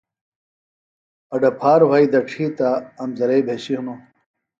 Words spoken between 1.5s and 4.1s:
پھار وھئیۡ دڇھی تہ امزرئیۡ بھیۡشیۡ ہنوۡ